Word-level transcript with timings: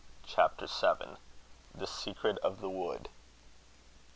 CHAPTER 0.25 0.65
VII. 0.65 1.17
THE 1.75 1.85
SECRET 1.85 2.39
OF 2.39 2.59
THE 2.59 2.71
WOOD. 2.71 3.09